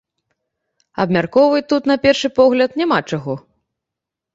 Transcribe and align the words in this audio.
Абмяркоўваць 1.03 1.67
тут, 1.75 1.83
на 1.95 2.01
першы 2.09 2.27
погляд, 2.41 2.69
няма 2.85 2.99
чаго. 3.09 3.33